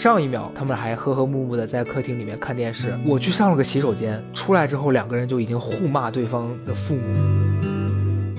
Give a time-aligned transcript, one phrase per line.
[0.00, 7.02] 上一秒他们还和和睦睦的在客厅里面看电视，我去上了个洗手间，出来之后两个人就已经互骂对方的父母。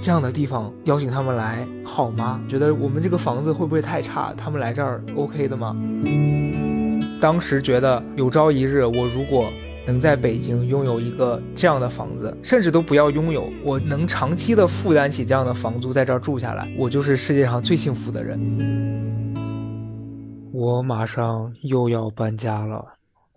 [0.02, 2.42] 这样的地方邀请他们来好吗？
[2.50, 4.34] 觉得我们这个房子会不会太差？
[4.36, 5.76] 他们来这儿 OK 的吗？
[7.22, 9.48] 当时觉得有朝一日我如果
[9.86, 18.40] 能在北京拥有一个这样的房子，甚至都不要拥有，我能长期的负担起这样的房租，在这儿住下来，我就是世界上最幸福的人。
[20.54, 22.86] 我马上又要搬家了，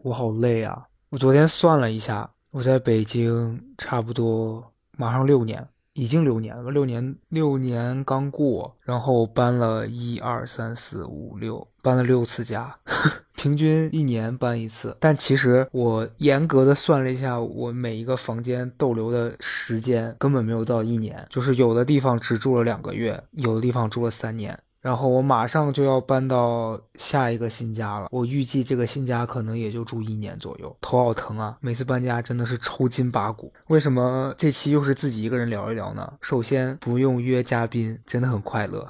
[0.02, 0.86] 我好累啊！
[1.10, 5.66] 我昨天算了一下，我在北京差不多马上六年。
[5.96, 12.76] 已经六年了，六年六年刚过，然后搬了一二三四五六，搬了六次家，
[13.36, 14.96] 平均一年搬一次。
[14.98, 24.58] 但其实我严格的算了一下，我每一个房间逗留的时间根本没有到一年，就是有的地方只住了两个月，有的地方住了三年。
[24.84, 31.56] 然后我马上就要搬到下一个新家了，我预计这个新家可能也就住一年左右，头好疼啊！
[31.62, 33.50] 每次搬家真的是抽筋拔骨。
[33.68, 36.12] 为什么这期又是自己一个人聊一聊呢？
[36.20, 38.86] 首先不用约嘉宾，真的很快乐。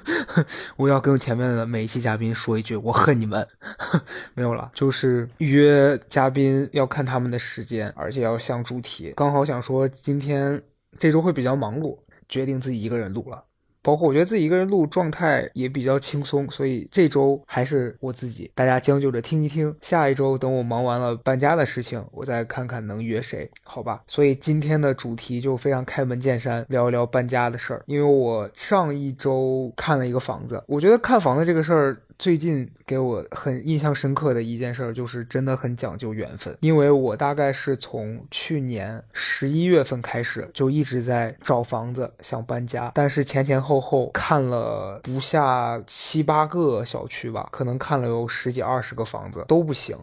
[0.76, 3.46] 我要跟前面的每一期嘉宾说一句，我恨你们。
[4.32, 9.12] 没有了，就是约嘉宾要看他们的时间，而且要像主题。
[9.14, 10.62] 刚好想说今天
[10.98, 11.98] 这周会比较忙碌，
[12.30, 13.44] 决定自己一个人录了。
[13.82, 19.74] 包括我觉得自己一个人录状态也比较轻松，所以这周还是我自己，大家将就着听一听。
[19.80, 24.02] 下一周等我忙完了搬家的事情，我再看看能约谁，好吧？
[24.06, 27.82] 所以今天的主题就非常开门见山，聊一聊搬家的事儿。
[27.86, 31.96] 因为我上一周看了一个房子，我觉得看房子这个事儿。
[32.18, 36.56] 最近给我很印象深刻的一件事，就是真的很讲究缘分。
[36.60, 49.96] 因为我大概是从去年十一月份开始，就一直在找房子，想搬家，但是前前后后看了不下七八个小区吧，可能看了有十几二十个房子都不行。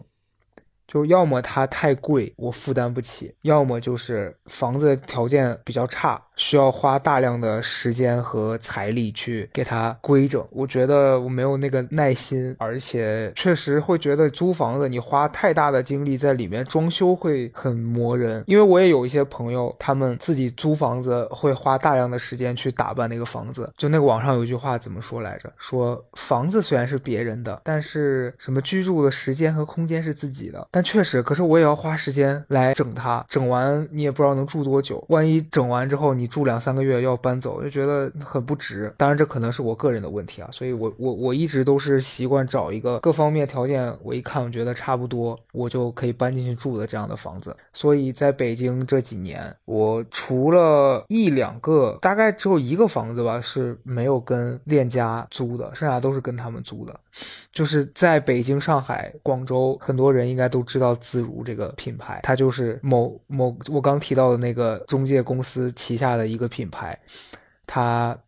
[0.88, 6.22] 就要么它太贵，我负担不起；要么就是房子条件比较差。
[6.36, 18.44] 需要花大量的时间和财力去给它规整，我觉得我没有那个耐心，而且确实会觉得租房子你花太大的精力在里面装修会很磨人。
[18.46, 23.72] 因为我也有一些朋友，他们自己租房子会花大量的时间去打扮那个房子。
[23.78, 25.50] 就那个网上有一句话怎么说来着？
[25.56, 30.68] 说房子虽然是别人的，但是什么居住的时间和空间是自己的。
[30.70, 36.25] 但确实，可是我也要花时间来整它，整完你也不知道能住多久，万一整完之后你。
[36.26, 38.92] 住两三个月要搬走，就觉得很不值。
[38.96, 47.56] 当然，这可能是我个人的问题啊，所以我我我一直都是习惯找一个各方面条件我一看我觉得差不多，我就可以搬进去住的这样的房子。
[47.72, 56.98] 所以在北京这几年，我除了一两个，大概只有一个房子吧是没有跟链家租的，剩下都是跟他们租的。
[57.52, 66.98] 就是在北京、上海、广州，很多人应该都知道自如这个品牌，它就是某某我刚提到的那个中介公司旗下的一个品牌，
[67.66, 68.18] 它。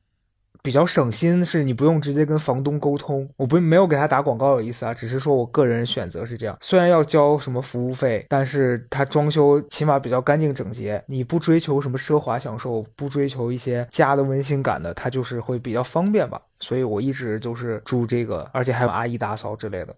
[0.61, 6.59] 比较省心是你不用直接跟房东沟通，我不没有给他打广告的意思啊，只是说我个人选择是这样。
[6.61, 11.03] 虽然要交什么服务费，但是他装修起码比较干净整洁。
[11.07, 16.43] 你不追求什么奢华享受，不追求一些家的温馨感的，他就是会比较方便吧。
[16.59, 19.95] 所以我一直就是住这个，而且还有阿姨打扫之类的。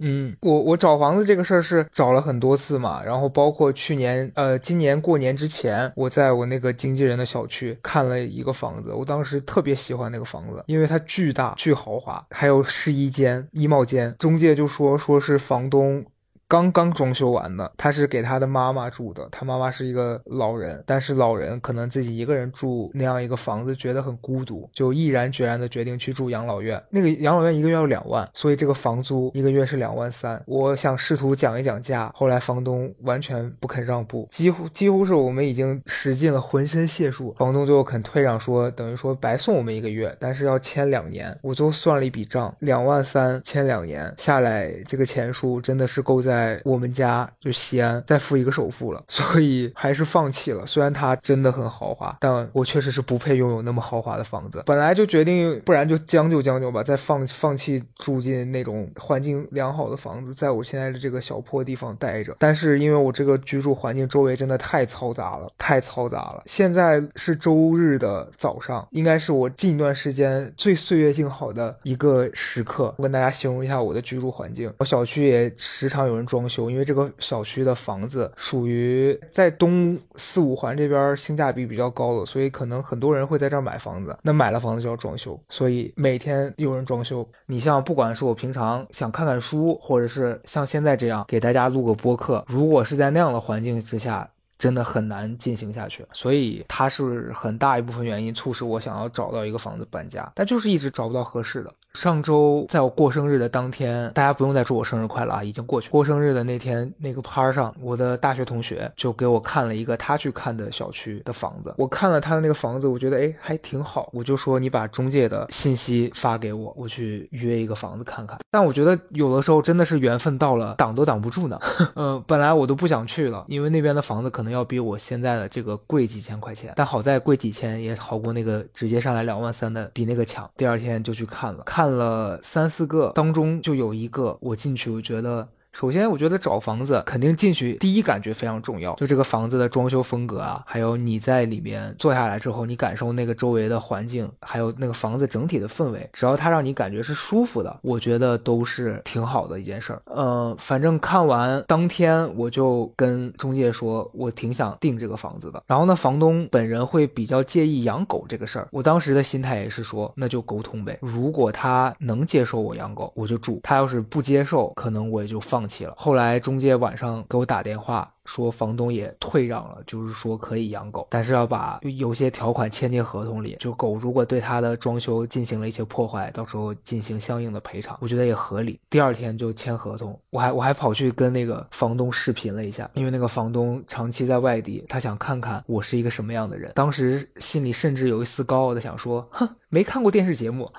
[0.00, 16.04] 嗯，我我找房子这个事儿是找了很多次嘛，然后包括去年，呃，今年过年之前，我在我那个经纪人的小区看了一个房子，我当时特别喜欢那个房子，因为它巨大、巨豪华，还有试衣间、衣帽间，中介就说说是房东。
[16.48, 19.28] 刚刚装修完的，他是给他的妈妈住的。
[19.30, 26.82] 他妈妈是一个老人，但是老人可能自己一个人住那样一个房子，觉得很孤独，就毅然决然的决定去住养老院。
[26.88, 30.42] 那个养老院一个月要两万，所以这个房租一个月是两万三。
[30.46, 41.38] 我想试图讲一讲价，后来房东完全不肯让步，几乎几乎是我们已经使尽了浑身解数，房东最后肯退让，说等于说白送我们一个月，但是要签两年。
[41.42, 46.37] 我最后算了一笔账，两万三签两年下来，这个钱数真的是够在。
[46.38, 50.64] 在我们家就西安再付一个首付了， 所以还是放弃了。
[50.64, 54.62] 虽然它真的很豪华，但我确实是不配拥有那么豪华的房子。
[54.64, 62.36] 本来就决定，不然就将就将就吧，再放放弃住进那种环境良好的房子，在我现在的这个小破地方待着。
[62.38, 66.42] 但是因为我这个居住环境周围真的太嘈杂了，太嘈杂了。
[66.46, 72.94] 现在是周日的早上，应该是我近一段时间最岁月静好的一个时刻。
[72.98, 76.27] 我跟大家形容一下我的居住环境，我小区也时常有人。
[76.28, 84.16] 装修，因为这个小区的房子属于在东四五环这边性价比比较高的，所以可能很多人会在这儿买房子。
[84.22, 87.28] 那买了房子就要装修，所以每天有人装修。
[87.46, 94.28] 你像不管是我平常想看看书，或者是像现在这样给大家录个播客，如果是在那样的环境之下。
[94.58, 101.72] 真的很难进行下去，所以它是很大一部分原因促使我想要找到一个房子搬家，但就是一直找不到合适的。
[101.98, 105.90] 上周在我过生日的当天，大家不用再祝我生日快乐啊，已经过去。
[105.90, 111.74] 过生日的那天，那个趴上，我的大学同学就给我看了一个他去看的小区的房子。
[111.76, 118.38] 我看了他的那个房子，我觉得哎还挺好，我就说你把中介的信息发给我，我去约一个房子看看。
[118.48, 121.58] 但我觉得有的时候真的是缘分到了，挡都挡不住呢。
[121.96, 130.48] 嗯， 本来我都不想去了，因为那边的房子可能要比我现在的这个贵几千块钱，但好在贵几千也好过那个直接上来两万三的，比那个强。
[130.56, 131.87] 第二天就去看了，看。
[131.88, 135.48] 看了三四个，当中就有一个我进去，我觉得。
[135.72, 150.02] 首先，我觉得找房子肯定进去第一感觉非常重要，就这个房子的装修风格啊，还有你在里面坐下来之后，你感受那个周围的环境，还有那个房子整体的氛围，只要它让你感觉是舒服的，我觉得都是挺好的一件事儿。
[150.06, 155.62] 呃，反正看完当天我就跟中介说，我挺想订这个房子的。
[155.66, 160.98] 然后呢，房东本人会比较介意养狗这个事儿，我当时的心态也是说，那就沟通呗。
[161.02, 165.57] 如果他能接受我养狗，我就住；他要是不接受，可能我也就放。
[165.58, 165.92] 放弃了。
[165.96, 168.14] 后来中介晚上给我打电话。
[168.28, 178.78] 说房东也退让了，就是说可以养狗，但是要把有些条款签进合同里，就狗如果对他的装修进行了一些破坏，到时候进行相应的赔偿，我觉得也合理。
[178.90, 186.70] 第二天就签合同，我还我还跑去跟那个房东视频了一下，因为那个房东长期在外地，他想看看我是一个什么样的人。
[186.74, 190.70] 当时心里甚至有一丝高傲的想说，哼，没看过电视节目，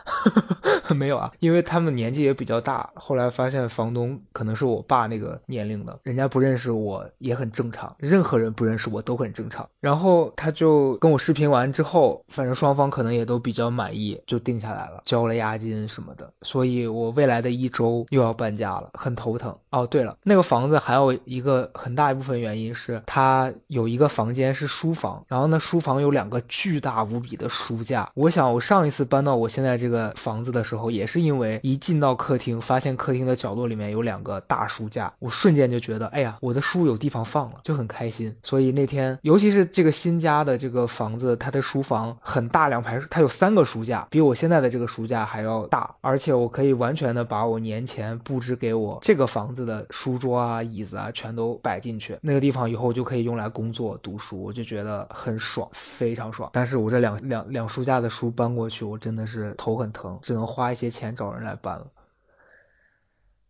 [0.95, 2.87] 没有啊，因为他们年纪也比较大。
[2.93, 7.38] 后来发现房东可能是我爸那个年龄的，人家不认识我也。
[7.39, 9.67] 很正常，任何人不认识我都很正常。
[9.79, 16.29] 然后他就跟我视频完之后，反正双方可能也都比较满意，就定下来了，交了押金什么的。
[16.41, 19.55] 所以我未来的一周又要搬家了，很头疼。
[19.69, 28.09] 哦，对了，那个房子还有一个很大一部分原因是它有一个房间是书房，然后呢，书房有两个巨大无比的书架。
[28.15, 37.19] 我想我上一次搬到我现在这个房子的时候，也是因为一进到客厅，发现客厅的角落里面有两个大书架，我瞬间就觉得，哎呀，我的书有地方。
[37.29, 56.49] 放了就很开心，所以那天尤其是这个新家的这个房子，它的书房很大，两排它有三个书架，比我现在的这个书架还要大，而且我可以完全的把我年前布置给我这个房子的书桌啊、椅子啊全都摆进去，那个地方以后就可以用来工作、读书，我就觉得很爽，非常爽。
[56.51, 61.85] 但是我这两两两书架的书搬过去，我真的是头很疼，只能花一些钱找人来搬了。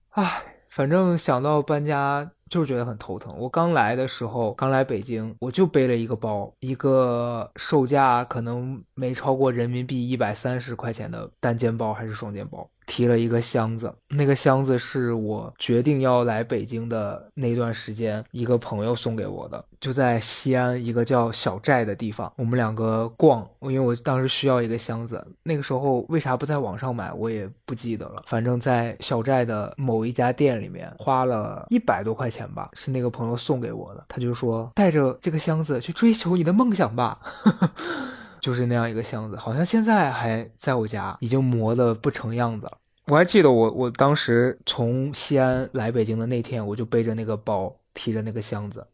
[0.10, 2.30] 唉，反正想到搬家。
[2.50, 3.34] 就是觉得很头疼。
[3.38, 12.70] 我刚来的时候，刚来北京，我就背了一个包，一个售价可能没超过人民币一百三十块钱的单肩包还是双肩包。
[12.90, 37.20] 提了一个箱子，那个箱子是我决定要来北京的那段时间，一个朋友送给我的，就在西安一个叫小寨的地方，我们两个逛，因为我当时需要一个箱子，那个时候为啥不在网上买，我也不记得了，反正在小寨的某一家店里面花了一百多块钱吧，是那个朋友送给我的，他就说带着这个箱子去追求你的梦想吧。
[38.42, 42.78] 就是那样一个箱子，好像现在还在我家，已经磨得不成样子了。
[43.08, 48.86] 我还记得我我当时从西安来北京的那天，我就背着那个包，提着那个箱子。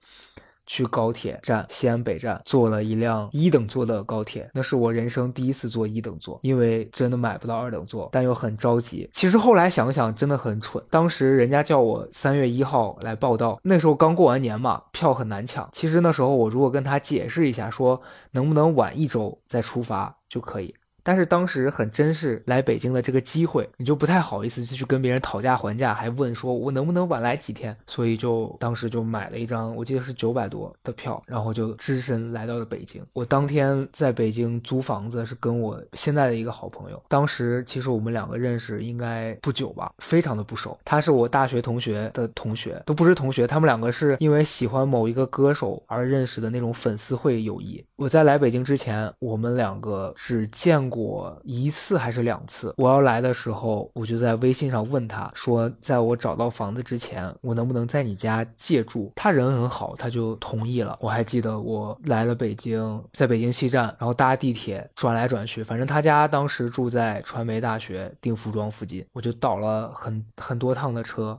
[0.67, 9.09] 去高铁站西安北站坐了一辆一等座的高铁，那是我人生第一次坐一等座，因为真的买不到二等座，但又很着急。
[9.13, 15.69] 其实后来想想真的很蠢，当时人家叫我三月一号来报到，那时候刚过完年嘛，票很难抢。
[15.71, 20.73] 其实那时候我如果跟他解释一下，说能不能晚一周再出发就可以。
[21.05, 33.05] 但是当时很珍视来北京的这个机会，你就不太好意思去跟别人讨价还价，还问说我能不能晚来几天，所以就当时就买了一张，我记得是九百多的票，然后就只身来到了北京。
[33.13, 40.75] 我当天在北京租房子是跟我现在的一个好朋友，当时其实我们两个认识应该不久吧，非常的不熟。
[40.83, 47.85] 他是我大学同学的同学，都不是同学，他们两个是因为喜欢某一个歌手而认识的那种粉丝会友谊。
[47.95, 50.94] 我在来北京之前，我们两个只见过。
[50.95, 59.11] 我一次还是两次，我要来的时候，我就在微信上问他说，在我找到房子之前，我能不能在你家借住？
[59.15, 60.97] 他人很好，他就同意了。
[61.01, 71.37] 我还记得我来了北京，在北京西站，然后搭地铁转来转去，反正他家当时住在传媒大学定服装附近，我就倒了很很多趟的车。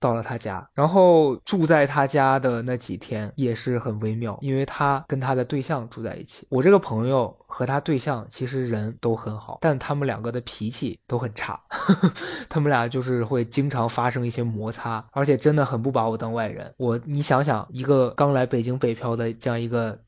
[0.00, 6.46] 到了他家，然后住在他家的那几天也是很微妙，因为他跟他的对象住在一起。
[6.50, 11.60] 我这个朋友和他对象其实人都很好，但他们两个的脾气都很差，
[12.48, 16.74] 他们俩就是会经常发生一些摩擦，而且真的很不把我当外人。
[16.78, 19.98] 我你想想，一个刚来北京北漂的这样一个。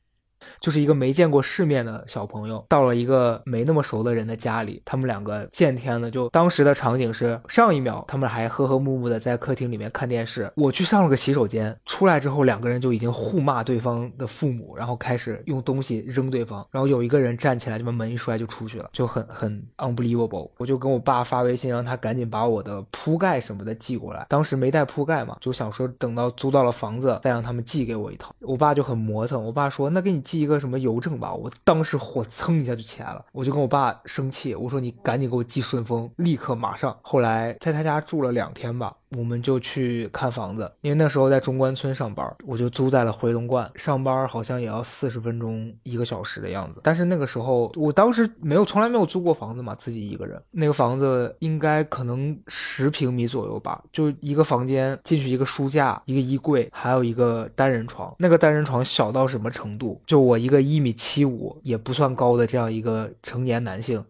[0.59, 6.09] 就是一个没见过世面的小朋友，到了一个没那么熟的人的家里，他们两个见天了。
[6.09, 20.51] 就当时的场景是，上一秒他们还和和睦睦的在客厅里面看电视，我去上了个洗手间，出来之后两个人就已经互骂对方的父母，然后开始用东西扔对方，然后有一个人站起来就把门一摔就出去了，就很很 unbelievable。
[20.57, 24.25] 我就跟我爸发微信，让他赶紧把我的铺盖什么的寄过来。
[24.29, 28.35] 当时没带铺盖嘛，就想说等到租到了房子再让他们寄给我一套。
[28.41, 30.32] 我爸就很磨蹭，我爸说那给你寄。
[30.33, 36.97] 寄一个什么邮政吧，我当时火蹭一下就起来了，我就跟我爸生气，我说你赶紧给我寄顺丰，立刻马上。
[37.03, 38.95] 后来在他家住了两天吧。
[39.17, 43.69] 我们就去看房子，因为那时候在中关村上班，我就租在了回龙观。
[43.75, 46.79] 上班好像也要四十分钟一个小时的样子。
[46.83, 50.41] 但是那个时候，我当时没有，从来没有租过房子嘛，自己一个人。
[50.51, 58.13] 那个房子应该可能十平米左右吧，就一个房间，进去一个书架，一个衣柜，还有一个单人床。
[58.19, 60.01] 那个单人床小到什么程度？
[60.05, 64.03] 就我一个一米七五也不算高的这样一个成年男性。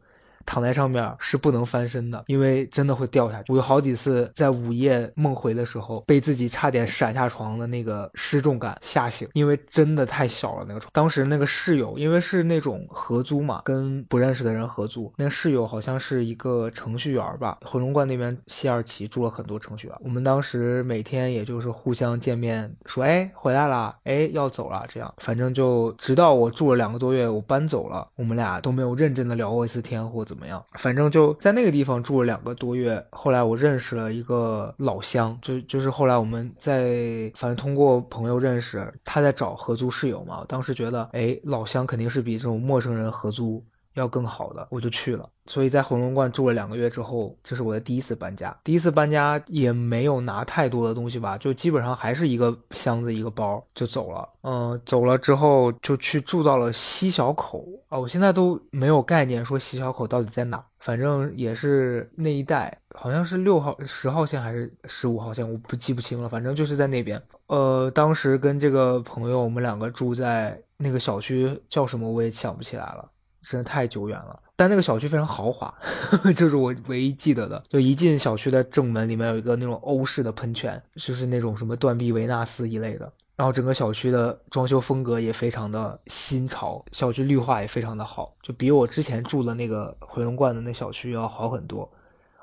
[0.46, 3.52] 躺在上面是不能翻身的，因为真的会掉下去。
[3.52, 10.90] 我有好几次在午夜梦回的时候，被自己差点闪下床的那个失重感吓醒，因为真的太小了那个床。
[10.94, 17.58] 当时那个室友，因为是那种合租嘛，跟不认识的人合租，那个室友好像是一个程序员吧。
[17.64, 30.33] 回龙观那边西二旗住了很多程序员，我们当时每天也就是互相见面，说哎回来了，哎要走了，这样反正就直到我住了两个多月，我搬走了，我们俩都没有认真的聊过一次天或者。
[30.34, 30.63] 怎么样？
[30.80, 33.06] 反正就在那个地方住了两个多月。
[33.12, 40.44] 后来我认识了一个老乡，就就是后来我们在反正通过朋友认识，他在找合租室友嘛。
[40.48, 43.63] 当时觉得，哎，老乡肯定是比这种陌生人合租
[43.94, 45.30] 要更好的，我就去了。
[45.46, 48.58] 所以在回龙观住了两个月之后，这是我的第一次搬家。
[48.64, 54.28] 第一次搬家也没有拿太多的东西吧，就基本上还是一个箱子一个包就走了。
[54.44, 66.30] 嗯，走了之后就去住到了西小口啊，我现在都没有概念说西小口到底在哪，反正也是那一带，好像是六号、十号线还是十五号线，我不记不清了。
[66.30, 67.22] 反正就是在那边。
[67.48, 73.06] 呃，当时跟这个朋友，我们两个住在那个小区叫什么我也想不起来了，
[73.44, 74.40] 真的太久远了。
[74.56, 75.74] 但那个小区非常豪华，
[76.36, 77.62] 这是我唯一记得的。
[77.70, 83.12] 就一进小区的正门，里面有一个那种欧式的喷泉，就是那种什么断臂维纳斯一类的。
[83.36, 91.92] 然后整个小区的装修风格也非常的新潮，小区绿化也非常的好，就比我之前住的那个回龙观的那小区要好很多。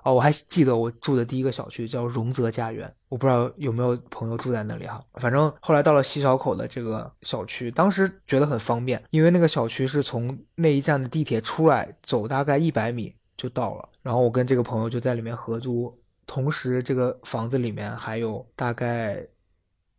[0.03, 5.03] 哦，我还记得我住的第一个小区叫荣泽家园，我不知道有没有朋友住在那里哈。
[5.15, 13.89] 反正后来到了西小口的这个小区，当时觉得很方便，因为那个小区是从那一站的地铁出来，走大概一百米就到了。
[14.03, 15.95] 然后我跟这个朋友就在里面合租，
[16.27, 19.23] 同时这个房子里面还有大概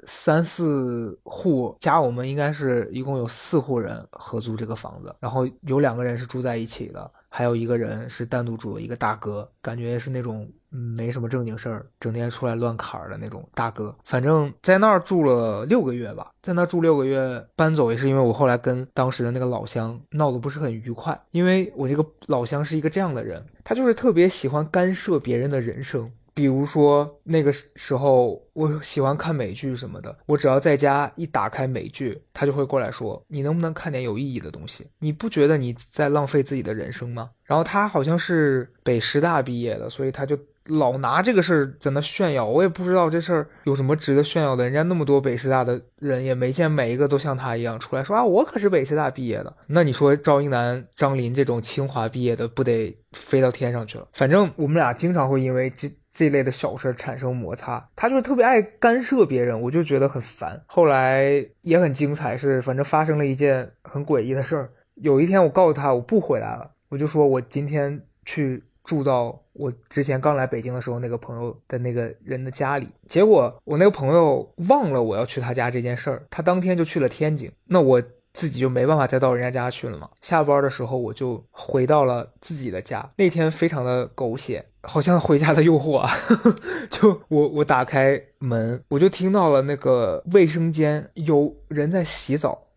[0.08, 7.12] 三四户，加我们应该是一共有四户人合租这个房子，然后有两个人是住在一起的。
[7.34, 13.96] 还有一个人是单独住的一个大哥，感觉是那种没什么正经事儿，整天出来乱侃的那种大哥。
[14.04, 26.12] 反正在那儿住了六个月吧，在那儿住六个月，搬走也是因为我后来跟当时的那个老乡闹得不是很愉快，因为我这个老乡是一个这样的人，他就是特别喜欢干涉别人的人生。
[26.34, 34.88] 比如说那个时候，我喜欢看美剧什么的，我只要在家一打开美剧，他就会过来说：“你能不能看点有意义的东西？
[35.00, 42.46] 你不觉得你在浪费自己的人生吗？”然后他好像是北师大毕业的，所以他就老拿这个事儿在那炫耀。
[42.46, 49.54] 我也不知道这事儿有什么值得炫耀的，人家那么多北师大的人也没见每一个都像他一样出来说啊，我可是北师大毕业的。
[49.68, 54.08] 那你说赵英男、张琳这种清华毕业的，不得飞到天上去了？
[54.14, 55.92] 反正我们俩经常会因为这。
[56.12, 60.62] 这类的小事产生摩擦，他就是特别爱干涉别人，我就觉得很烦。
[60.68, 64.70] 后来也很精彩，是反正发生了一件很诡异的事儿。
[64.96, 77.52] 有一天我告诉他我不回来了，我就说我今天去住到我之前刚来北京的时候那个朋友的那个人的家里，结果我那个朋友忘了我要去他家这件事儿，他当天就去了天津。
[77.66, 78.04] 那我。
[78.34, 80.10] 自己就没办法再到人家家去了嘛。
[80.22, 83.08] 下班的时候我就回到了自己的家。
[83.18, 86.12] 那天非常的狗血，好像回家的诱惑啊。
[86.90, 92.68] 就我我打开门，我就听到了那个卫生间有人在洗澡，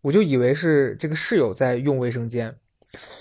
[0.00, 2.54] 我就以为是这个室友在用卫生间。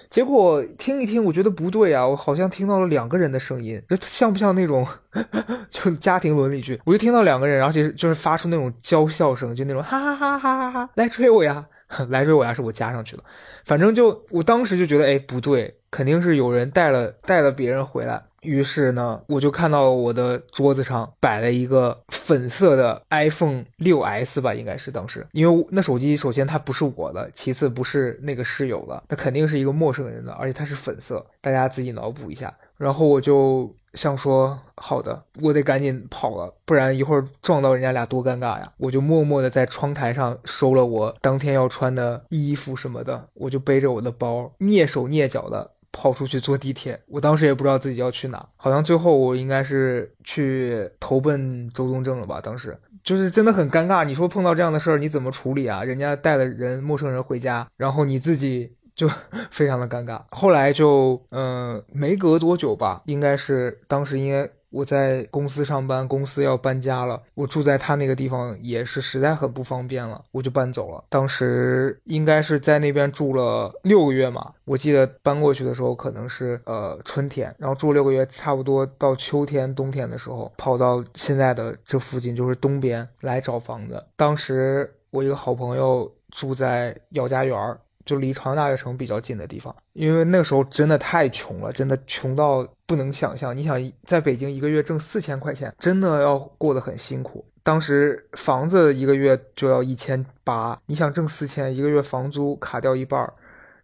[0.09, 4.85] 结果听一听，我觉得不对啊，我好像听到了两个人的声音，这像不像那种
[5.71, 6.77] 就家庭伦理剧？
[6.83, 11.65] 我就听到两个人，而且就是发出那种娇笑声，就那种哈哈哈哈哈哈，来追我呀，
[12.09, 13.23] 来追我呀，是我加上去的。
[13.65, 18.21] 反正就我当时就觉得，哎，不对，肯定是有人带了带了别人回来。
[18.41, 32.51] 于是呢，我就看到我的桌子上摆了一个粉色的 iPhone 六 S 吧，应该是当时，因为那手机首先它不是我的，其次不是那个室友的，那肯定是一个陌生人的，而且它是粉色，大家自己脑补一下。
[32.77, 38.71] 然后我就想说，好的，我得赶紧跑了，不然一会儿撞到人家俩多尴尬呀！
[38.77, 45.71] 我就默默的在窗台上收了我当天要穿的衣服什么的，我就背着我的包，蹑手蹑脚的。
[45.93, 52.39] 跑出去坐地铁，我当时也不知道自己要去哪，好像最后我应该是去投奔周东正了吧？
[52.41, 54.05] 当时就是真的很尴尬。
[54.05, 55.83] 你说碰到这样的事儿，你怎么处理啊？
[55.83, 58.71] 人家带了人，陌生人回家，然后你自己
[59.01, 59.09] 就
[59.49, 60.21] 非常的尴尬。
[60.31, 64.49] 后来就嗯，没隔多久吧，应该是当时因为。
[64.73, 71.03] 我在公司上班，公司要搬家了，我住在他那个地方也是实在很不方便了，我就搬走了。
[71.09, 84.01] 当时应该是在那边住了六个月嘛，我记得搬过去的时候可能是呃春天，然后住六个月，差不多到秋天、冬天的时候，跑到现在的这附近，就是东边来找房子。
[84.15, 87.77] 当时我一个好朋友住在姚家园儿。
[88.05, 93.55] 就离朝阳大悦城比较近的地方，因为那时候真的太穷了，真的穷到不能想象。
[93.55, 97.45] 你想在北京一个月挣四千块钱，真的要过得很辛苦。
[97.63, 103.31] 当时房子一个月就要一千八，你想挣四千，一个月房租卡掉一半，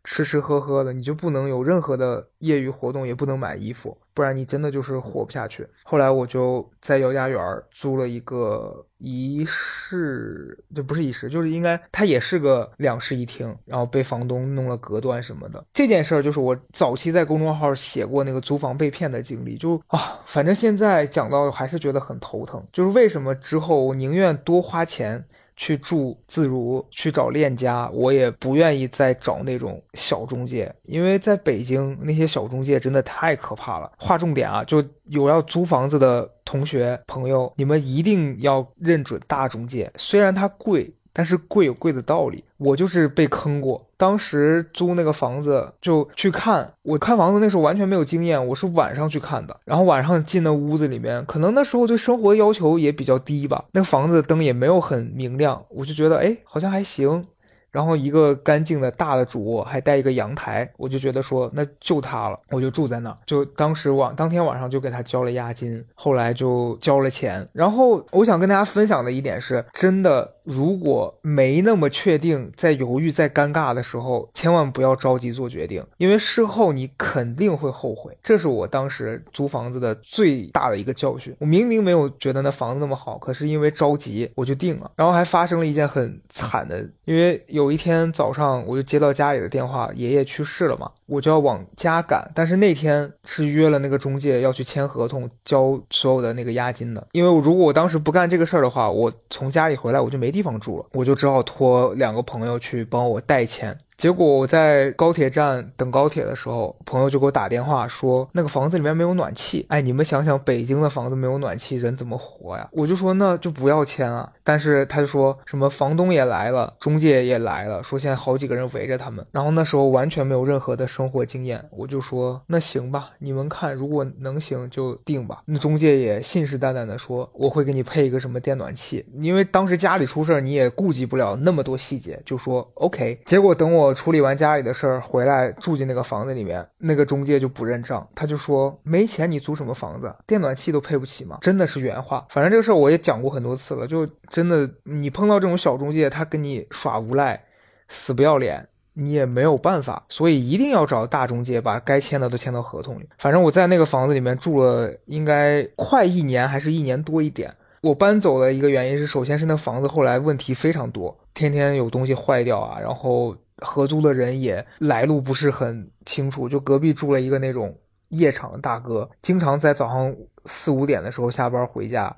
[0.04, 3.96] 吃吃喝喝的，你就不能有任何的业余活动，也不能买衣服。
[4.18, 5.64] 不然你真的就是活不下去。
[5.84, 15.64] 后来我就在姚家园租了一个一室，就不是一室，就是应该它也是个两室一厅，然后被房东弄了隔断什么的。
[15.72, 22.66] 这件事儿就是我早期在公众号写过那个租房被骗的经历，就啊，反正现在讲到还是觉得很头疼。
[22.74, 25.24] 就是为什么之后我宁愿多花钱。
[25.58, 33.92] 去住自如，去找链家，我也不愿意再找那种小中介，因为在北京那些小中介真的太可怕了。
[33.98, 40.94] 划重点啊，就有要租房子的同学朋友，你们一定要认准大中介，虽然它贵。
[41.14, 43.84] 但是贵有贵的道理，我就是被坑过。
[43.98, 49.58] 当时租那个房子就去看，我看房子那时候完全没有经验，我是晚上去看的。
[49.66, 57.26] 然后晚上进那屋子里面，可能那时候对生活要求也比较低吧，那个房子灯也没有很明亮，我就觉得哎，好像还行。
[57.70, 63.18] 然后一个干净的大的主卧，还带一个阳台，我就觉得说那就他了，我就住在那儿。
[63.26, 67.46] 就当时晚当天晚上就给他交了押金，后来就交了钱。
[67.54, 78.18] 然后我想跟大家分享的一点是，真的如果没那么确定，在犹豫、在尴尬的时候，千万不要着急做决定，因为事后你肯定会后悔。
[78.24, 81.36] 这是我当时租房子的最大的一个教训。
[81.38, 84.92] 我明明没有觉得那房子那么好，可是因为着急我就定了。
[84.96, 87.68] 然后还发生了一件很惨的，因为有。
[87.68, 92.28] 一天早上，我就接到家里的电话，爷爷去世了嘛，我就要往家赶。
[92.34, 97.08] 但是那天是约了那个中介要去签合同、交所有的那个押金的。
[97.12, 103.76] 因为我如果我当时不干这个事儿的话，我从家里回来我就没地方住了，我就只好托两个朋友去帮我带钱。
[103.98, 109.66] 结果我在高铁站等高铁的时候，朋友就给我打电话说那个房子里面没有暖气。
[109.70, 112.70] 哎，你们想想，北京的房子没有暖气，人怎么活呀？
[112.74, 114.32] 我就说那就不要签啊。
[114.44, 119.26] 但是他就说什么房东也来了，中介也来了，说现在好几个人围着他们。
[119.32, 125.42] 然后那时候完全没有任何的生活经验，我就说那行吧，你们看如果能行就定吧。
[125.46, 133.20] 那中介也信誓旦旦的说我会给你配一个什么电暖气，因为当时家里出事儿，你也顾及不了那么多细节，就说 OK。
[133.26, 133.87] 结果等我。
[133.88, 140.14] 我处理完家里的事儿回来，住进那个房子里面，那个中介就不认账，他就说没钱，你租什么房子？
[140.28, 141.38] 电暖气都配不起吗？
[141.42, 142.26] 真的是原话。
[142.30, 147.42] 反正这个事儿我也讲过很多次了，就真的你碰到这种小中介，他跟你耍无赖，
[147.88, 153.08] 死不要脸，你也没有办法，所以一定要找大中介，把该签的都签到合同里。
[153.18, 157.56] 反正我在那个房子里面住了应该快一年，还是一年多一点。
[157.82, 163.36] 我搬走的一个原因是，首先是那房子后来问题非常多，天天有东西坏掉啊，然后。
[163.60, 167.76] 合租的人也来路不是很清楚，就隔壁住了一个那种
[168.10, 170.16] 夜场的大哥，经常在早上
[170.46, 172.16] 四五点的时候下班回家，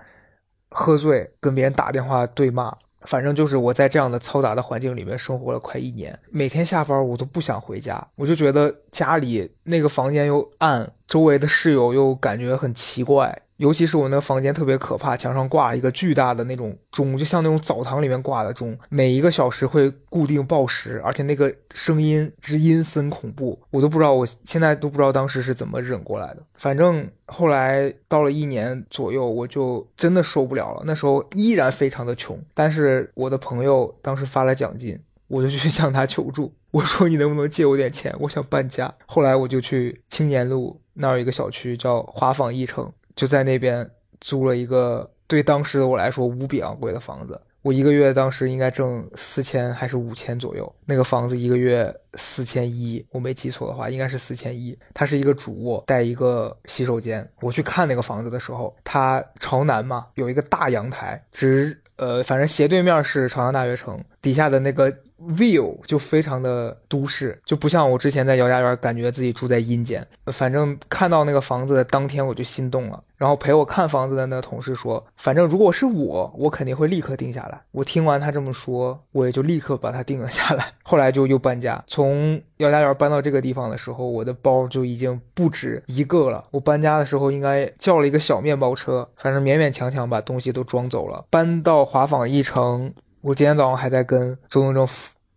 [0.69, 13.41] 喝醉跟别人打电话对骂，反正就是我在这样的嘈杂的环境里面生活了快一年，每天下班我都不想回家，我就觉得家里那个房间又暗，周围的室友又感觉很奇怪。
[13.60, 26.38] 尤其是我那房间特别可怕，墙上挂一个巨大的那种钟，就像那种澡堂里面挂的钟，每一个小时会固定报时，而且那个声音之阴森恐怖，我都不知道，我现在都不知道当时是怎么忍过来的。
[26.58, 30.84] 反正后来到了一年左右，我就真的受不了了。
[30.86, 38.93] 那时候依然非常的穷，但是我的朋友当时发了奖金，我就去向他求助，我说 你能不能借我点钱，我想搬家。
[39.06, 42.89] 后来我就去青年路那儿有一个小区叫华坊一城。
[43.19, 43.86] 就在那边
[44.21, 50.73] 租了一个对当时的我来说无比昂贵的房子，我一个月当时应该挣四千还是五千左右。
[50.86, 54.77] 那个房子一个月四千一，我没记错的话应该是四千一。
[54.93, 57.29] 它是一个主卧带一个洗手间。
[57.41, 64.95] 我去看那个房子的时候，它朝南嘛，有一个大阳台，直呃，反正斜对面是朝阳大学城，底下的那个。
[65.36, 70.08] view 就非常的都市，就不像我之前在姚家园，感觉自己住在阴间。
[70.27, 73.03] 反正看到那个房子的当天，我就心动了。
[73.19, 80.65] 然后陪我看房子的那个同事说：“反正如果是我，我肯定会立刻定下来。”我听完他这么说，我也就立刻把它定了下来。
[80.84, 86.45] 后来就又搬家，从姚家园搬到这个地方的时候，我的包就已经不止一个了。
[86.51, 91.25] 我搬家的时候应该叫了一个小面包车，反正勉勉强强把东西都装走了。
[91.29, 92.93] 搬到华纺一城。
[93.21, 94.88] 我今天早上还在跟周东正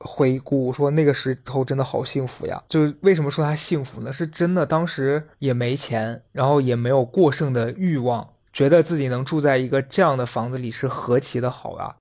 [0.05, 2.63] 回顾说，那个时候真的好幸福呀！
[2.69, 4.13] 就是为什么说他幸福呢？
[4.13, 11.97] 是真的，当时也没钱，然后也没有过剩的欲望，觉得自己能住在一个这样的房子里是何其的好啊！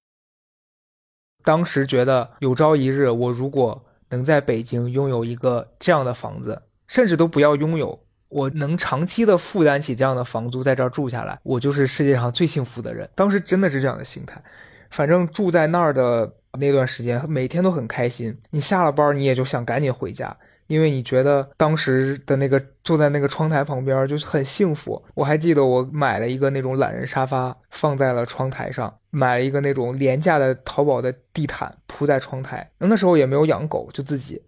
[1.44, 13.10] 当时觉得有朝一日，我如果能在北京拥有一个这样的房子，甚至都不要拥有，我能长期的负担起这样的房租，在这儿住下来，我就是世界上最幸福的人。
[13.16, 14.44] 当时真的是这样的心态。
[14.90, 18.38] 反正住在那儿的那段时间，每天都很开心。
[18.50, 20.36] 你下了班，你也就想赶紧回家，
[20.68, 25.02] 因为你觉得当时的那个坐在那个窗台旁边就是很幸福。
[25.14, 32.70] 我还记得我买了一个那种懒人沙发，放在了窗台上，买了一个那种廉价的淘宝的地毯铺在窗台。
[32.80, 34.42] 那时候也没有养狗，就自己，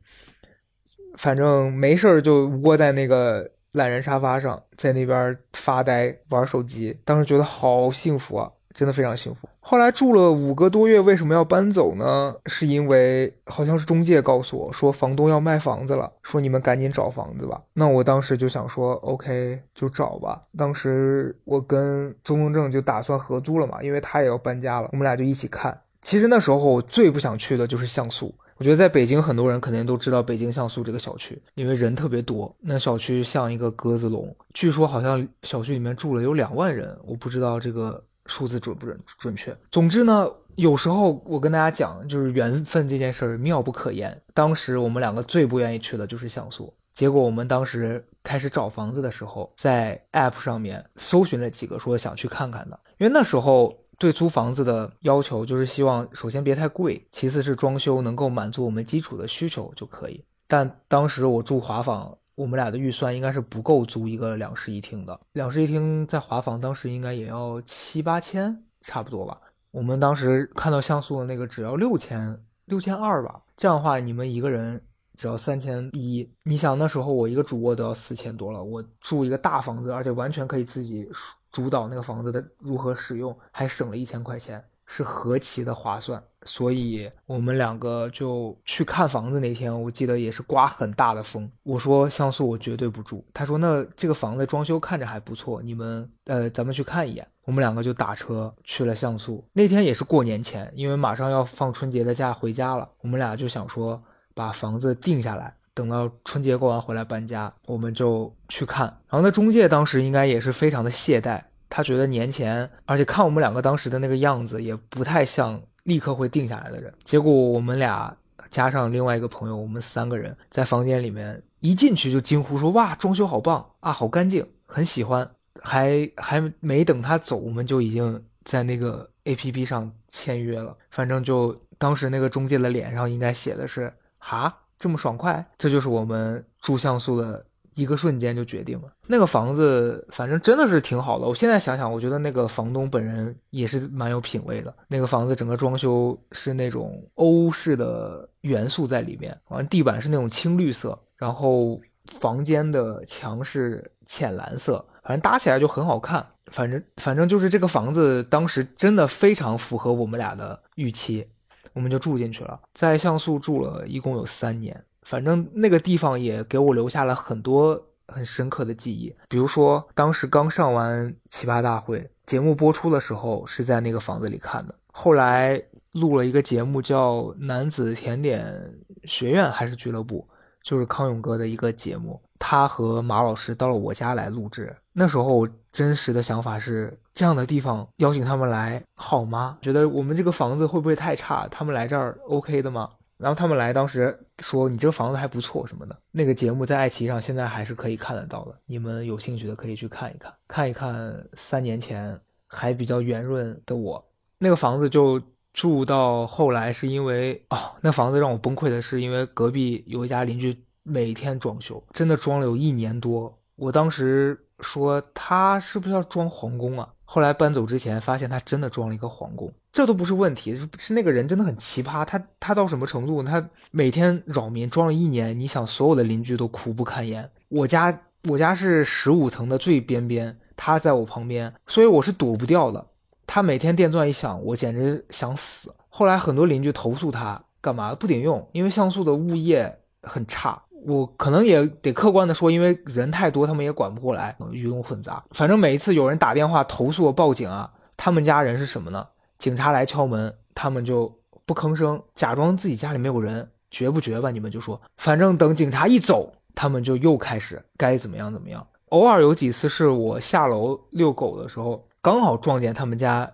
[1.18, 6.98] 反正没事儿就窝在那个懒人沙发上，在那边发呆玩手机。
[7.06, 8.52] 当时觉得好幸福啊！
[8.74, 9.48] 真的非常幸福。
[9.60, 12.36] 后来住了五个多月，为什么要搬走呢？
[12.48, 17.62] 是因为好像是中介告诉我说房东要卖房子了，说你们赶紧找房子吧。
[17.74, 20.42] 那我当时就想说，OK，就找吧。
[20.58, 25.80] 当时我跟周东正就打算合租了嘛，因为他也要搬家了，我们俩就一起看。
[26.02, 28.36] 其实那时候我最不想去的就是像素。
[28.58, 32.54] 我觉得在北京很多人肯定都知道北京像素这个小区，因为人特别多。
[32.60, 38.04] 那小区像一个鸽子笼，据说好像小区里面住了有两万人，我不知道这个。
[38.26, 39.56] 数字准不准准确？
[39.72, 44.22] 总之呢，有时候我跟大家讲，就是缘分这件事儿妙不可言。
[44.34, 60.24] 当时我们两个最不愿意去的就是像素，结果我们当时开始找房子的时候，在 App 上面搜寻了几个说想去看看的，因为那时候对租房子的要求就是希望首先别太贵，其次是装修能够满足我们基础的需求就可以。
[60.48, 62.18] 但当时我住华坊。
[62.36, 69.36] 我们俩的预算应该是不够租一个两室一厅的，两室一厅在华房当时应该也要七八千，差不多吧。
[69.72, 74.82] 我们当时看到像素的那个只要六千六千二吧，这样的话你们一个人
[75.16, 76.28] 只要三千一。
[76.44, 81.10] 你想那时候我一个主卧都要四千多了，我住一个大房子，而且完全可以自己
[81.52, 84.64] 主导那个房子的如何使用，还省了一千块钱。
[84.86, 91.50] 是何其的划算，所以我们两个就去看房子那天，我记得也是刮很大的风。
[91.64, 97.28] 我说像素我绝对不住，他说那这个房子装修看着还不错，你们呃咱们去看一眼。
[97.46, 99.46] 我们两个就打车去了像素。
[99.52, 104.02] 那天也是过年前，因为马上要放春节的假回家了，我们俩就想说
[104.34, 108.86] 把房子定下来，等到春节过完回来搬家，我们就去看。
[109.10, 111.42] 然后那中介当时应该也是非常的懈怠。
[111.76, 116.94] 他觉得年前，而且看我们两个当时的那个样子，也不太像立刻会定下来的人。
[117.04, 118.16] 结果我们俩
[118.52, 125.28] 加上另外一个朋友，我们三个人在房间里面一进去就惊呼说：“哇，装修好棒啊，好干净，很喜欢。”
[125.64, 130.78] 还还没等他走，我们就已经在那个 A P P 上签约了。
[130.92, 137.44] 反正就当时那个中介的脸上应该写的是：“哈，这么爽快。”这就是我们住像素的。
[137.76, 141.26] 一个瞬间就决定了，那个房子反正真的是挺好的。
[141.26, 144.74] 我现在想想，我觉得那个房东本人也是蛮有品位的。
[144.88, 151.80] 那个房子整个装修是那种欧式的元素在里面，完地板是那种青绿色，然后
[152.20, 156.26] 房间的墙是浅蓝色，反正搭起来就很好看。
[156.52, 161.26] 反正反正就是这个房子当时真的非常符合我们俩的预期，
[161.74, 164.84] 我们就住进去了，在像素住了一共有三年。
[165.06, 169.14] 反正那个地方也给我留下了很多很深刻的记忆。
[169.28, 174.76] 比如说，当时刚上完《奇葩大会》节目播出的时候，是在那个房子里看的。
[174.92, 175.62] 后来
[175.94, 178.74] 录了一个节目，叫《男子甜点
[179.06, 180.28] 学院》还是俱乐部，
[180.62, 182.22] 就是康永哥的一个节目。
[182.38, 184.76] 他和马老师到了我家来录制。
[184.92, 189.58] 那时候真实的想法是，这样的地方邀请他们来好吗？
[189.62, 191.48] 觉得我们这个房子会不会太差？
[191.48, 192.90] 他们来这儿 OK 的吗？
[193.24, 195.98] 然后他们来，当时说你这个房子还不错什么的。
[196.12, 204.06] 那个节目在爱奇艺上现在还是可以看得到的，你们有兴趣的可以去看一看，看一看三年前还比较圆润的我。
[204.38, 205.22] 那个房子就
[205.54, 213.34] 住到后来，是因为哦，那房子让我崩溃的是，因为隔壁有一家邻居每天装修，真的装了有一年多。
[213.56, 216.94] 我当时说他是不是要装皇宫啊？
[217.14, 222.04] 后来搬走之前发现他真的装了一个皇宫，这都不是问题，是那个人真的很奇葩。
[222.04, 223.22] 他他到什么程度？
[223.22, 227.30] 他每天扰民，装了一年，你想所有的邻居都苦不堪言。
[227.50, 232.84] 我家我家是十五层的最边边，他在我旁边，所以我是躲不掉的。
[233.28, 235.72] 他每天电钻一响，我简直想死。
[235.90, 240.63] 后来很多邻居投诉他干嘛不顶用，因为像素的物业很差。
[240.86, 245.24] 我可能也得客观的说，因为人太多，他们也管不过来，鱼龙混杂。
[245.32, 249.08] 反正每一次有人打电话投诉报警啊，他们家人是什么呢？
[249.38, 251.14] 警察来敲门，他们就
[251.46, 254.32] 不吭声，假装自己家里没有人，绝不绝吧？
[254.32, 258.66] 你们就说，反正等警察一走，他们就又开始该怎么样怎么样。
[258.90, 263.30] 偶尔有几次是我下楼遛狗的时候，刚好撞见他们家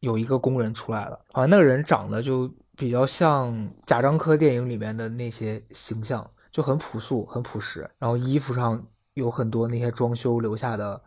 [0.00, 6.24] 有一个工人出来了，好像那个人长得就比较像贾樟柯电影里面的那些形象。
[6.50, 8.84] 就很朴素，很朴实，然后衣服上
[9.14, 11.00] 有很多那些装修留下的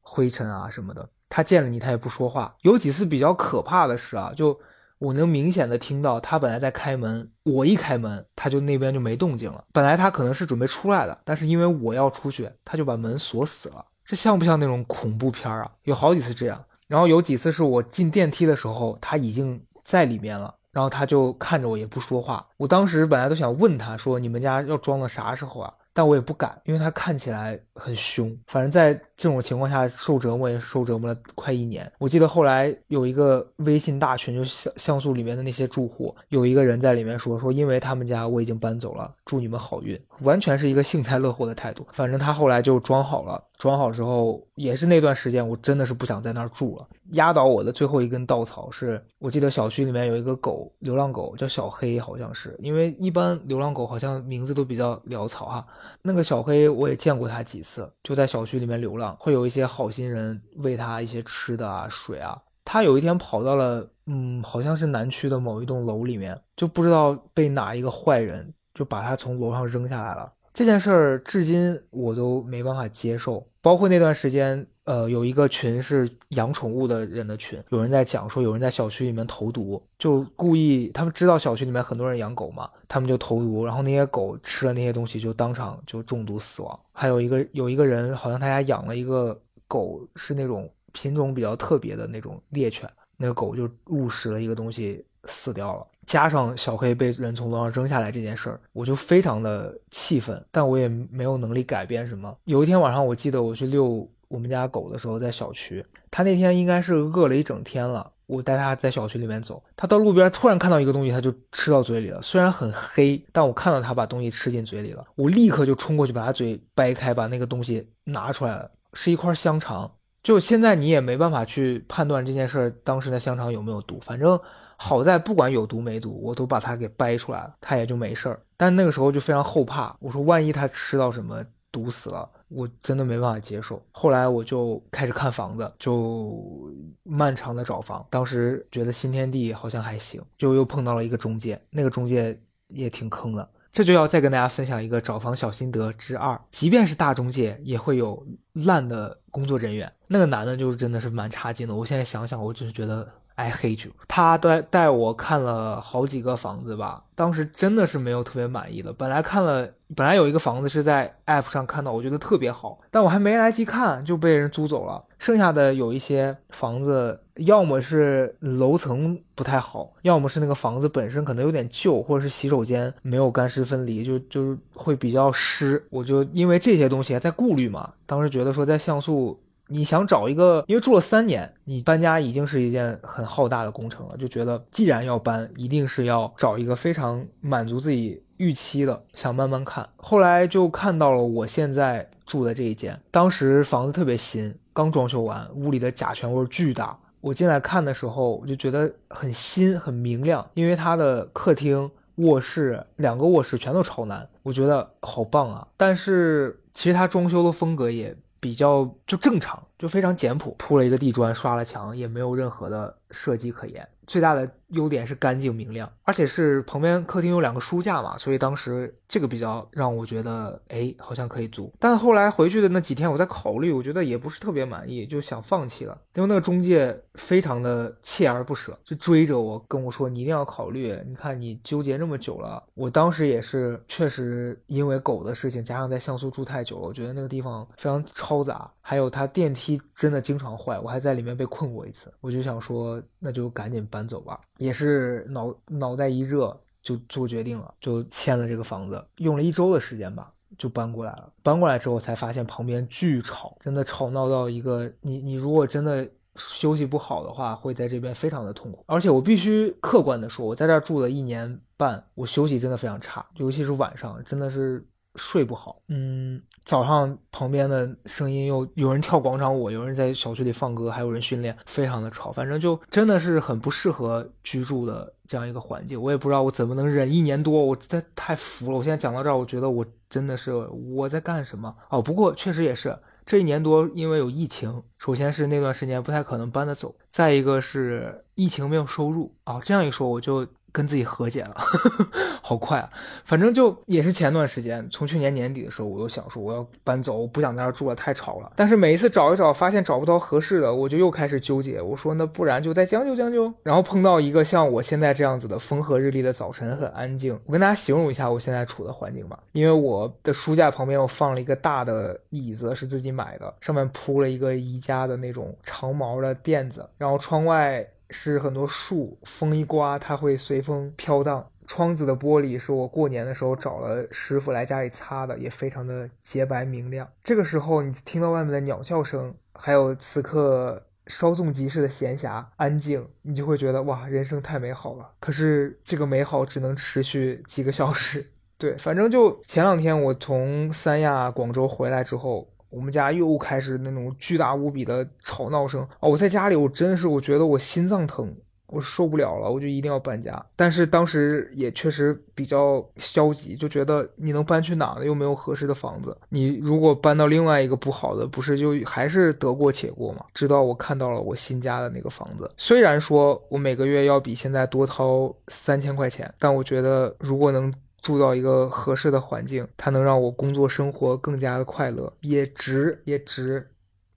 [0.00, 1.08] 灰尘啊什么的。
[1.28, 2.54] 他见了你，他也不说话。
[2.62, 4.58] 有几次比较可怕的是啊，就
[4.98, 9.64] 我能明显的听到他本来在开门，我一开门，他就那边就没动静了。
[9.72, 13.84] 本来他可能是准备出来的，但是因为我要出去，他就把门锁死了。
[14.04, 15.70] 这像不像那种恐怖片啊？
[15.82, 16.64] 有好几次这样。
[16.86, 20.54] 然后有几次是我进电梯的时候，他已经在里面了。
[20.76, 28.36] 然后他就看着我也不说话，我当时本来都想问他说：“你们家要装到啥时候啊？”但我也不敢，因为他看起来很凶。
[28.46, 31.90] 反正在这种情况下受折磨也受折磨了快一年。
[31.96, 41.86] 我记得后来有一个微信大群，就像像素里面的那些住户，有一个人在里面说说，因为他们家我已经搬走了，祝你们好运，完全是一个幸灾乐祸的态度。
[41.94, 43.42] 反正他后来就装好了。
[43.58, 46.86] 装好之后，也是那段时间，我真的是不想在那儿住了。
[47.12, 52.54] 压倒我的最后一根稻草是，我记得小区里面有一个狗，流浪狗叫小黑，好像是。
[52.60, 55.66] 因为一般流浪狗好像名字都比较潦草哈。
[56.02, 62.36] 那个小黑我也见过它几次，就在小区里面流浪，会有一些好心人喂它一些吃的啊、水啊。
[62.64, 70.32] 它有一天跑到了，嗯，好像是南区的某一栋楼里面，就不知道被哪一个坏人就把它从楼上扔下来了。
[70.56, 86.80] 这件事儿至今我都没办法接受，包括那段时间，呃，有一个群是养宠物的人的群，有人在讲说有人在小区里面投毒，就故意他们知道小区里面很多人养狗嘛，他们就投毒，然后那些狗吃了那些东西就当场就中毒死亡。
[86.90, 89.38] 还有一个有一个人好像他家养了一个
[89.68, 92.88] 狗，是那种品种比较特别的那种猎犬，
[93.18, 95.86] 那个狗就误食了一个东西死掉了。
[96.06, 102.34] 加上小黑被人从楼上扔下来这件事儿，我就非常的气愤，但我也没有能力改变什么。
[102.44, 108.12] 有一天晚上，我记得我去遛我们家狗的时候，在小区，它那天应该是饿了一整天了。
[108.26, 112.20] 我带它在小区里面走，它到路边突然看到一个东西，它就吃到嘴里了。
[112.22, 119.92] 虽然很黑，但我看到它把东西吃进嘴里了，我立刻就冲过去把它嘴掰开，把那个东西拿出来了，是一块香肠。
[120.22, 124.40] 就现在你也没办法去判断这件事儿当时的香肠有没有毒，反正。
[124.76, 128.40] 好在不管有毒没毒，我都把它给掰出来了，它也就没事儿。
[128.56, 133.82] 但那个时候就非常后怕，我说万一它吃到什么毒死了，我真的没办法接受。
[133.90, 138.06] 后来我就开始看房子，就漫长的找房。
[138.10, 143.48] 当时觉得新天地好像还行，就又碰到了一个中介，那个中介也挺坑的。
[143.72, 149.92] 这就要再跟大家分享一个找房小心得之二：即便是大中介，也会有烂的工作人员。
[150.06, 151.74] 那个男的就是真的是蛮差劲的。
[151.74, 153.06] 我现在想想，我就是觉得。
[153.36, 153.92] I hate you。
[154.08, 158.92] 他带带我看了好几个房子吧，当时真的是没有特别满意的。
[158.92, 165.04] 本来看了，本来有一个房子是在 App 上看到，我觉得特别好，但我还没来及看就被人租走了。
[165.18, 175.84] 剩下的有一些房子，要么是楼层不太好，要么是那个房子本身可能有点旧，或者是洗手间没有干湿分离，就就是会比较湿。
[175.90, 179.38] 我就因为这些东西在顾虑嘛，当时觉得说在像素。
[179.68, 189.88] 你想找一个，因为住了三年，你搬家已经是一件很浩大的工程了，就觉得既然要搬，一定是要找一个非常满足自己预期的，想慢慢看。
[189.96, 196.98] 后来就看到了我现在住的这一间，当时房子特别新，刚装修完，屋里的甲醛味巨大。
[197.20, 205.66] 我进来看的时候，我就觉得很新、很明亮，因为它的客厅、卧室两个卧室全都朝南，我觉得好棒啊。
[205.76, 213.88] 但是其实它装修的风格也比较就正常，就非常简朴，铺了一个地砖，刷了墙，也没有任何的设计可言。
[214.06, 221.72] 最大的优点是干净明亮，而且是旁边客厅有两个书架嘛，所以当时这个比较让我觉得，哎，好像可以租。
[221.78, 225.96] 但后来回去的那几天，我在考虑，我觉得也不是特别满意，就想放弃了。
[226.14, 230.96] 因为那个中介非常的锲而不舍，就追着我跟我说，你一定要考虑。
[231.06, 243.86] 你看你纠结那么久了，我当时也是确实因为狗的事情，加上在像素住太久了，我觉得那个地方非常嘈杂，还有它电梯真的经常坏，我还在里面被困过一次，我就想说，那就赶紧。
[243.95, 251.32] 搬搬走吧，也是脑脑袋一热就做决定了，就签了这个房子，用了一周的时间吧，就搬过来了。
[251.42, 258.84] 搬过来之后才发现旁边巨吵，真的吵闹到一个你你如果真的休息不好的话，会在这边非常的痛苦。
[258.86, 264.86] 而且我必须客观的说，我在这儿住了一年半，我休息真的非常差，尤其是晚上，真的是。
[265.16, 276.00] 睡不好，嗯，早上旁边的声音又有人跳广场舞，有人在小区里放歌，还有人训练，非常的吵，反正就真的是很不适合居住的这样一个环境。
[276.00, 278.78] 我也不知道我怎么能忍一年多，我真太服了。
[278.78, 282.00] 我现在讲到这儿，我觉得我真的是我在干什么哦？
[282.00, 289.58] 不过确实也是这一年多，因为有疫情，首先是那段时间不太可能搬得走，再一个是疫情没有收入啊。
[289.62, 290.46] 这样一说，我就。
[290.76, 291.54] 跟自己和解了，
[292.42, 292.90] 好快啊！
[293.24, 298.52] 反正就也是前段时间，从去年年底的时候，我又想说我要搬走，我不想在这住了，太吵了。
[298.54, 301.80] 但是每一次找一找，发现找不到合适的，我就又开始纠结。
[301.80, 303.50] 我说那不然就再将就将就。
[303.62, 307.40] 然后碰到一个像我现在这样子的风和日丽的早晨，很安静。
[307.46, 317.82] 我跟大家形容一下我现在处的环境吧，因为我的书架旁边我放了一个大的椅子，是自己买的，上面铺了一个宜家的那种长毛的垫子，然后窗外。
[318.10, 321.46] 是很多树，风一刮，它会随风飘荡。
[321.66, 327.08] 窗子的玻璃是我过年的时候找了师傅来家里擦的，也非常的洁白明亮。
[327.24, 335.10] 这个时候，你听到外面的鸟叫声，还有此刻稍纵即逝的闲暇安静，你就会觉得哇，人生太美好了。
[335.18, 338.24] 可是这个美好只能持续几个小时。
[338.56, 342.48] 对，反正就前两天我从三亚、广州回来之后。
[342.76, 346.10] 我们家又开始那种巨大无比的吵闹声哦！
[346.10, 348.30] 我在家里，我真的是我觉得我心脏疼，
[348.66, 350.44] 我受不了了，我就一定要搬家。
[350.54, 355.06] 但是当时也确实比较消极，就觉得你能搬去哪呢？
[355.06, 356.14] 又没有合适的房子。
[356.28, 360.22] 你如果搬到另外一个不好的，不是就还是得过且过吗？
[360.34, 367.72] 直到我看到了我新家的那个房子，虽然说我每个月要比现在多掏三千块钱，但我觉得如果能。
[368.06, 373.68] 住到一个合适的环境，它能让我工作生活更加的快乐，也值也值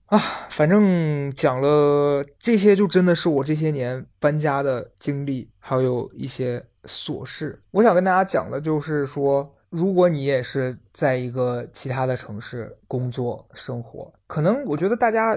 [0.06, 0.16] 啊！
[0.48, 7.60] 反正讲了这些，就真的是我这些年搬家的经历，还有一些琐事。
[7.72, 15.36] 我想跟大家讲的就是说，如果你也是在一个其他的城市工作生活，可能我觉得大家。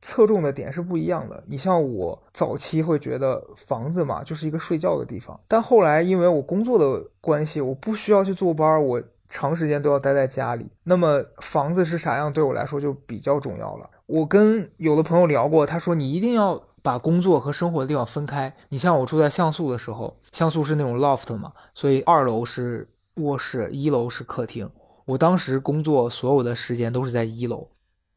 [0.00, 1.42] 侧重的点是不一样的。
[1.46, 10.70] 你像我早期会觉得房子嘛就是一个睡觉的地方，但后来因为我工作的关系，我不需要去坐班，我长时间都要待在家里。
[10.84, 13.90] 那么房子是啥样，对我来说就比较重要了。
[14.06, 18.54] 我跟有的朋友聊过，他说你一定要把工作和生活的地方分开。
[18.68, 24.70] 你像我住在像素的时候，像素是那种 loft 嘛，所以二楼是卧室，一楼是客厅。
[25.04, 27.68] 我当时工作所有的时间都是在一楼，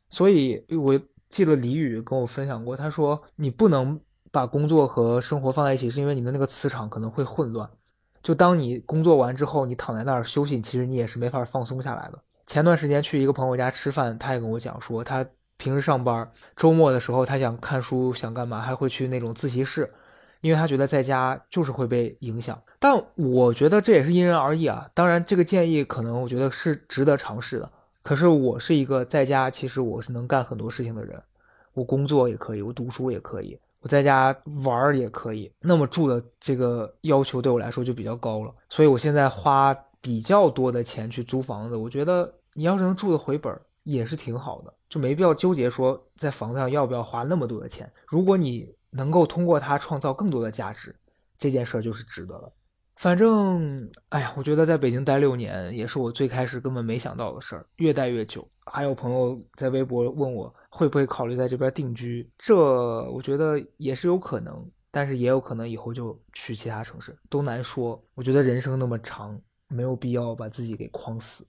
[0.10, 1.00] 所以我。
[1.32, 4.00] 记得李宇跟我分享过，他说你不能
[4.32, 7.70] 把工作和生活放在一起，是因为你的那个磁场可能会混乱。
[8.22, 12.20] 就当你工作完之后，你躺在那儿休息，其实你也是没法放松下来的。
[12.46, 15.26] 前段时间去一个朋友家吃饭，他也跟我讲说，他
[15.58, 19.90] 平时上班，周末的时候他想看书想干嘛，还会去那种自习室，
[20.42, 22.62] 因为他觉得在家就是会被影响。
[22.80, 24.88] 但我觉得这也是因人而异啊。
[24.94, 27.70] 当然，这个建议可能我觉得是值得尝试的。
[28.04, 31.22] 可是我是一个在家，其实我是能干很多事情的人，
[31.74, 34.36] 我工作也可以，我读书也可以，我在家
[34.66, 35.52] 玩儿也可以。
[35.60, 41.76] 那么住的这个要求对我来说就比较高了，所以我现在花比较多的钱去租房子。
[41.76, 47.92] 我觉得你要是能住的回本，也是挺好的，就没必要纠结说在房子上要不要花那么多的钱。
[48.08, 50.96] 如果你能够通过它创造更多的价值，
[51.38, 52.52] 这件事儿就是值得了。
[53.02, 58.48] 反正，哎呀，我觉得在北京待六年也是我最开始根本没想到的事儿，越待越久。
[58.68, 62.56] 还有朋友在微博问我会不会考虑在这边定居，这
[63.10, 68.00] 我觉得也是有可能，但是也有可能以后就去其他城市，都难说。
[68.14, 71.44] 我觉得人生那么长，没有必要把自己给框死。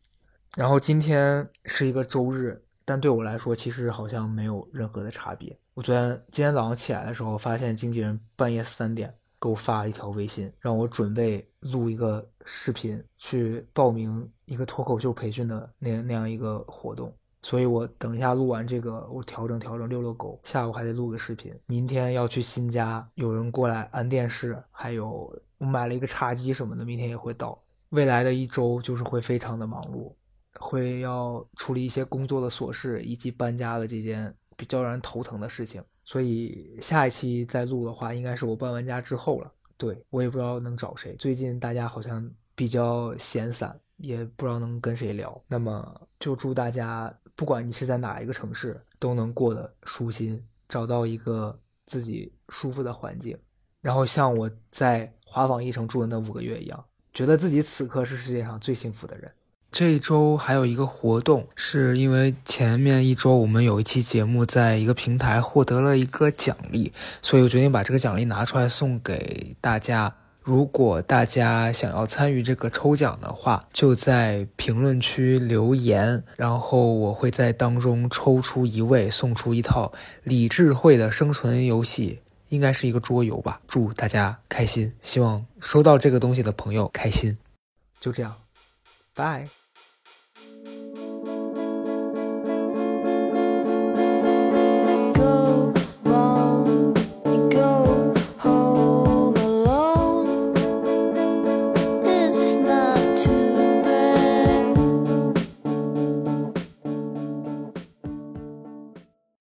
[0.56, 5.54] 然后今天是一个周日，但对我来说其实好像没有任何的差别。
[5.74, 17.12] 我昨天今天早上起来的时候，发现经纪人半夜三点给我发了一条微信，让我准备录一个视频，去报名一个脱口秀培训的那那样一个活动。
[17.42, 21.52] 所以我等一下录完这个，我调整调整遛遛狗，下午还得录个视频。
[21.66, 25.10] 明天要去新家，有人过来安电视，还有
[25.58, 27.60] 我买了一个茶几什么的，明天也会到。
[27.88, 30.12] 未来的一周就是会非常的忙碌，
[30.60, 35.82] 会要处理一些工作的琐事，以及搬家的这件比较让人头疼的事情。
[36.04, 39.52] 所以下一期再录的话，应该是我搬完家之后了。
[39.76, 45.42] 对我也不知道能找谁，最近大家好像比较闲散，也不知道能跟谁聊。
[45.48, 47.12] 那么就祝大家。
[47.34, 53.36] 不管你是在哪一个城市，都能过得舒心，找到一个自己舒服的环境，
[53.80, 56.84] 然后像我在华纺一城住的那五个月一样，
[57.14, 59.32] 觉得自己此刻是世界上最幸福的人。
[59.72, 66.92] 这一周还有一个活动，是因为前面一周我们有一期节目在一个平台获得了一个奖励，
[67.22, 70.14] 所以我决定把这个奖励拿出来送给大家。
[70.42, 79.90] 如果大家想要参与这个抽奖的话，就在评论区留言，然后我会在当中抽出一位，送出一套
[80.22, 82.20] 李智慧的生存游戏，
[82.50, 83.62] 应该是一个桌游吧。
[83.66, 87.38] 祝大家开心，希望收到这个东西的朋友开心。
[87.98, 88.34] 就这样，
[89.14, 89.61] 拜。